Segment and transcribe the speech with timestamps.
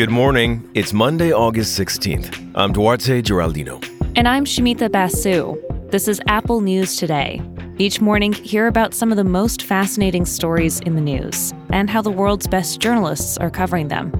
[0.00, 0.70] Good morning.
[0.72, 2.52] It's Monday, August 16th.
[2.54, 3.84] I'm Duarte Geraldino.
[4.16, 5.60] And I'm Shamita Basu.
[5.90, 7.42] This is Apple News Today.
[7.76, 12.00] Each morning, hear about some of the most fascinating stories in the news and how
[12.00, 14.10] the world's best journalists are covering them.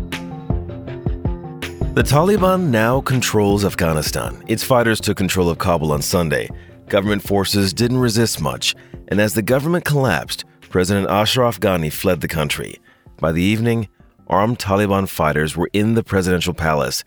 [1.95, 4.45] The Taliban now controls Afghanistan.
[4.49, 6.51] Its fighters took control of Kabul on Sunday.
[6.89, 8.75] Government forces didn't resist much,
[9.09, 12.77] and as the government collapsed, President Ashraf Ghani fled the country.
[13.19, 13.89] By the evening,
[14.29, 17.03] armed Taliban fighters were in the presidential palace.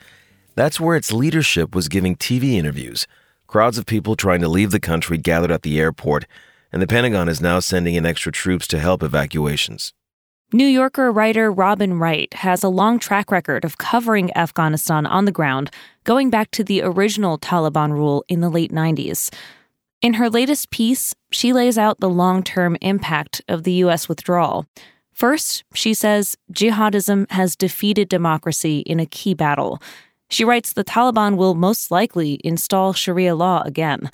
[0.56, 3.08] That's where its leadership was giving TV interviews.
[3.48, 6.26] Crowds of people trying to leave the country gathered at the airport,
[6.74, 9.94] and the Pentagon is now sending in extra troops to help evacuations.
[10.52, 15.32] New Yorker writer Robin Wright has a long track record of covering Afghanistan on the
[15.32, 15.72] ground,
[16.04, 19.32] going back to the original Taliban rule in the late 90s.
[20.04, 24.08] In her latest piece, she lays out the long term impact of the U.S.
[24.08, 24.68] withdrawal.
[25.14, 29.82] First, she says jihadism has defeated democracy in a key battle.
[30.30, 34.12] She writes the Taliban will most likely install Sharia law again.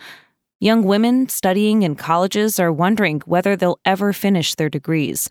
[0.61, 5.29] Young women studying in colleges are wondering whether they'll ever finish their degrees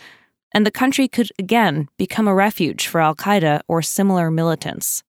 [0.53, 5.03] and the country could again become a refuge for Al Qaeda or similar militants.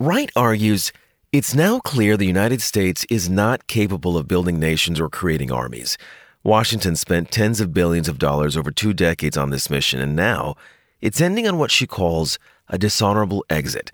[0.00, 0.92] Wright argues
[1.34, 5.98] it's now clear the United States is not capable of building nations or creating armies.
[6.44, 10.54] Washington spent tens of billions of dollars over two decades on this mission, and now
[11.00, 13.90] it's ending on what she calls a dishonorable exit.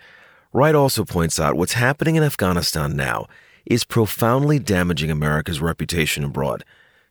[0.52, 3.26] Wright also points out what's happening in Afghanistan now
[3.64, 6.62] is profoundly damaging America's reputation abroad.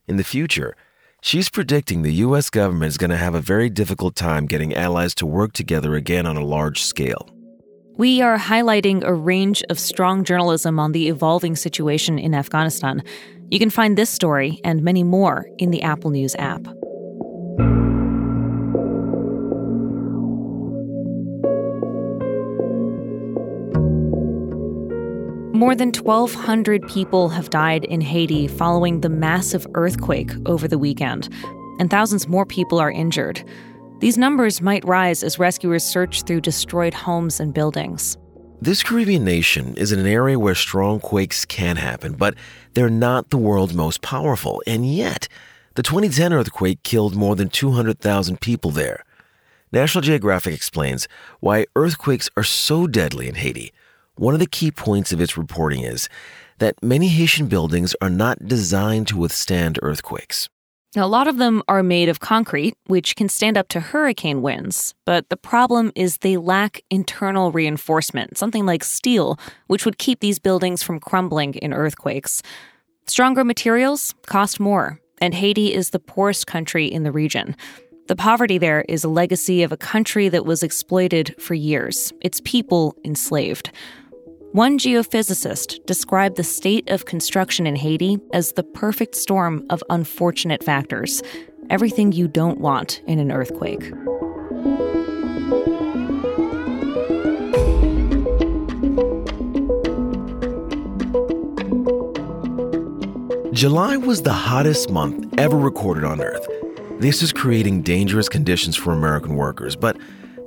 [0.07, 0.75] In the future,
[1.22, 2.50] She's predicting the U.S.
[2.50, 6.25] government is going to have a very difficult time getting allies to work together again
[6.25, 7.30] on a large scale.
[8.00, 13.03] We are highlighting a range of strong journalism on the evolving situation in Afghanistan.
[13.52, 16.64] You can find this story and many more in the Apple News app.
[25.53, 31.28] More than 1,200 people have died in Haiti following the massive earthquake over the weekend,
[31.79, 33.44] and thousands more people are injured.
[33.99, 38.17] These numbers might rise as rescuers search through destroyed homes and buildings.
[38.61, 42.35] This Caribbean nation is in an area where strong quakes can happen, but
[42.73, 44.61] they're not the world's most powerful.
[44.67, 45.27] And yet,
[45.75, 49.03] the 2010 earthquake killed more than 200,000 people there.
[49.71, 51.07] National Geographic explains
[51.39, 53.71] why earthquakes are so deadly in Haiti
[54.19, 56.09] one of the key points of its reporting is
[56.57, 60.49] that many Haitian buildings are not designed to withstand earthquakes.
[60.95, 64.41] Now, a lot of them are made of concrete, which can stand up to hurricane
[64.41, 70.19] winds, but the problem is they lack internal reinforcement, something like steel, which would keep
[70.19, 72.41] these buildings from crumbling in earthquakes.
[73.05, 77.55] Stronger materials cost more, and Haiti is the poorest country in the region.
[78.07, 82.41] The poverty there is a legacy of a country that was exploited for years, its
[82.44, 83.72] people enslaved.
[84.53, 90.63] One geophysicist described the state of construction in Haiti as the perfect storm of unfortunate
[90.63, 91.21] factors,
[91.69, 93.91] everything you don't want in an earthquake.
[103.53, 106.47] July was the hottest month ever recorded on Earth.
[106.99, 109.95] This is creating dangerous conditions for American workers, but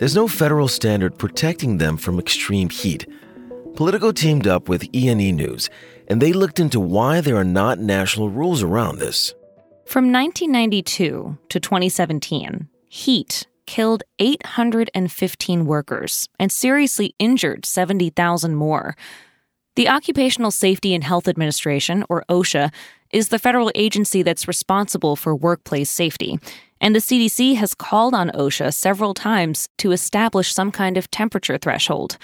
[0.00, 3.06] there's no federal standard protecting them from extreme heat.
[3.74, 5.70] Politico teamed up with E&E News,
[6.08, 9.32] and they looked into why there are not national rules around this.
[9.86, 18.94] From 1992 to 2017, heat killed 815 workers and seriously injured 70,000 more.
[19.76, 22.72] The Occupational Safety and Health Administration, or OSHA,
[23.10, 26.38] is the federal agency that's responsible for workplace safety,
[26.80, 31.56] and the CDC has called on OSHA several times to establish some kind of temperature
[31.56, 32.18] threshold.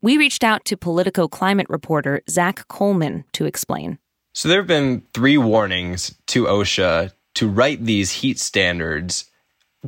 [0.00, 3.98] We reached out to Politico climate reporter Zack Colman to explain.
[4.32, 9.28] So there have been three warnings to OSHA to write these heat standards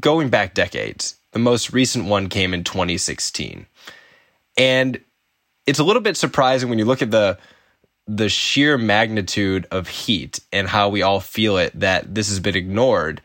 [0.00, 1.16] going back decades.
[1.32, 3.66] The most recent one came in 2016.
[4.56, 5.00] And
[5.66, 7.38] it's a little bit surprising when you look at the
[8.08, 12.56] the sheer magnitude of heat and how we all feel it that this has been
[12.56, 13.22] ignored.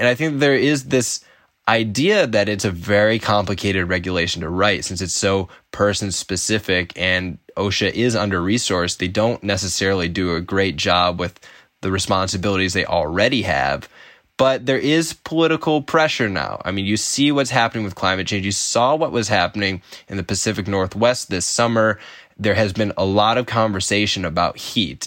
[0.00, 1.24] And I think there is this
[1.68, 7.38] idea that it's a very complicated regulation to write since it's so person specific and
[7.56, 8.98] OSHA is under resourced.
[8.98, 11.40] They don't necessarily do a great job with
[11.80, 13.88] the responsibilities they already have.
[14.36, 16.60] But there is political pressure now.
[16.64, 18.44] I mean, you see what's happening with climate change.
[18.44, 22.00] You saw what was happening in the Pacific Northwest this summer.
[22.36, 25.06] There has been a lot of conversation about heat.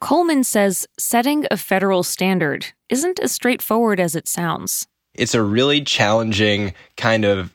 [0.00, 4.88] Colman says setting a federal standard isn't as straightforward as it sounds.
[5.14, 7.52] It's a really challenging kind of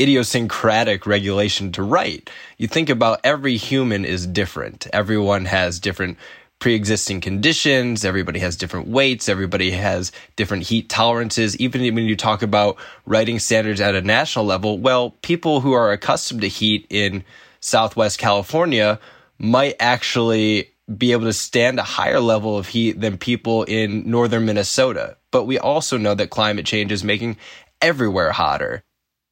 [0.00, 2.30] idiosyncratic regulation to write.
[2.58, 4.86] You think about every human is different.
[4.92, 6.18] Everyone has different
[6.58, 12.40] pre-existing conditions everybody has different weights everybody has different heat tolerances even when you talk
[12.40, 17.22] about writing standards at a national level well people who are accustomed to heat in
[17.60, 18.98] southwest california
[19.38, 24.46] might actually be able to stand a higher level of heat than people in northern
[24.46, 27.36] minnesota but we also know that climate change is making
[27.82, 28.82] everywhere hotter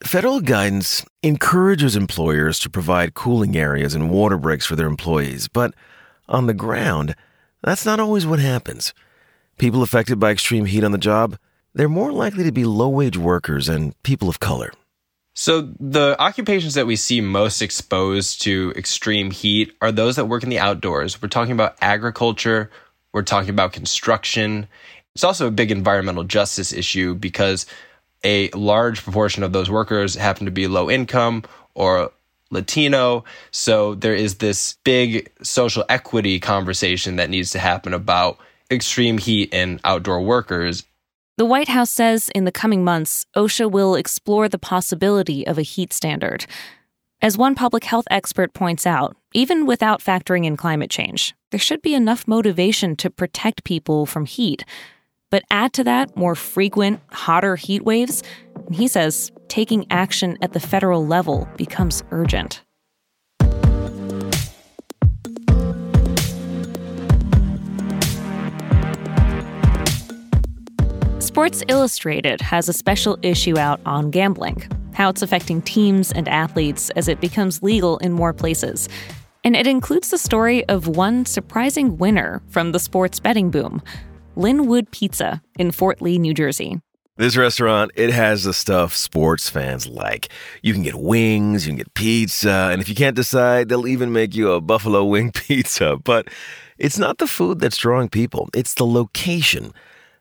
[0.02, 5.72] Federal guidance encourages employers to provide cooling areas and water breaks for their employees, but
[6.28, 7.16] on the ground,
[7.62, 8.92] that's not always what happens.
[9.56, 11.38] People affected by extreme heat on the job,
[11.72, 14.74] they're more likely to be low wage workers and people of color.
[15.32, 20.42] So, the occupations that we see most exposed to extreme heat are those that work
[20.42, 21.22] in the outdoors.
[21.22, 22.70] We're talking about agriculture,
[23.14, 24.66] we're talking about construction.
[25.14, 27.66] It's also a big environmental justice issue because
[28.24, 31.44] a large proportion of those workers happen to be low income
[31.74, 32.10] or
[32.50, 33.24] Latino.
[33.50, 38.38] So there is this big social equity conversation that needs to happen about
[38.70, 40.84] extreme heat and outdoor workers.
[41.36, 45.62] The White House says in the coming months, OSHA will explore the possibility of a
[45.62, 46.46] heat standard.
[47.20, 51.82] As one public health expert points out, even without factoring in climate change, there should
[51.82, 54.64] be enough motivation to protect people from heat,
[55.34, 58.22] but add to that more frequent, hotter heat waves,
[58.66, 62.62] and he says taking action at the federal level becomes urgent.
[71.18, 76.90] Sports Illustrated has a special issue out on gambling, how it's affecting teams and athletes
[76.90, 78.88] as it becomes legal in more places.
[79.42, 83.82] And it includes the story of one surprising winner from the sports betting boom.
[84.36, 86.80] Linwood Pizza in Fort Lee, New Jersey.
[87.16, 90.28] This restaurant, it has the stuff sports fans like.
[90.62, 94.12] You can get wings, you can get pizza, and if you can't decide, they'll even
[94.12, 95.96] make you a buffalo wing pizza.
[95.96, 96.26] But
[96.76, 99.72] it's not the food that's drawing people, it's the location.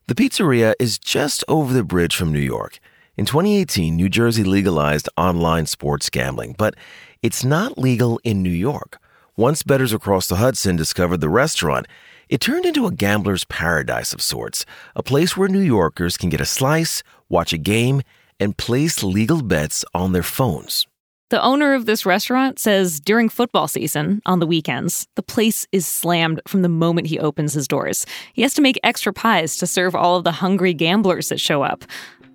[0.06, 2.77] The pizzeria is just over the bridge from New York.
[3.18, 6.75] In 2018, New Jersey legalized online sports gambling, but
[7.24, 9.00] it's not legal in New York.
[9.36, 11.88] Once bettors across the Hudson discovered the restaurant,
[12.30, 14.66] it turned into a gambler's paradise of sorts,
[14.96, 18.02] a place where New Yorkers can get a slice, watch a game,
[18.40, 20.88] and place legal bets on their phones.
[21.30, 25.88] The owner of this restaurant says during football season, on the weekends, the place is
[25.88, 28.06] slammed from the moment he opens his doors.
[28.34, 31.64] He has to make extra pies to serve all of the hungry gamblers that show
[31.64, 31.86] up.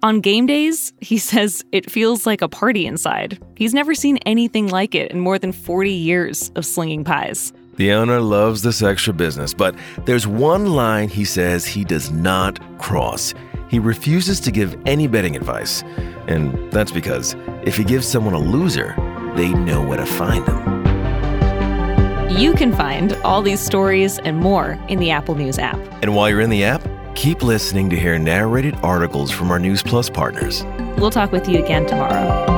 [0.02, 3.40] On game days, he says it feels like a party inside.
[3.56, 7.52] He's never seen anything like it in more than 40 years of slinging pies.
[7.78, 9.72] The owner loves this extra business, but
[10.04, 13.34] there's one line he says he does not cross.
[13.69, 15.84] He refuses to give any betting advice.
[16.26, 18.96] And that's because if he gives someone a loser,
[19.36, 20.58] they know where to find them.
[22.36, 25.78] You can find all these stories and more in the Apple News app.
[26.02, 26.82] And while you're in the app,
[27.14, 30.64] keep listening to hear narrated articles from our News Plus partners.
[30.98, 32.57] We'll talk with you again tomorrow.